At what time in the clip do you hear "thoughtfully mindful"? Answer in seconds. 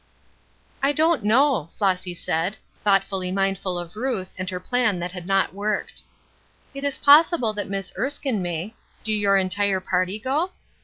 2.83-3.77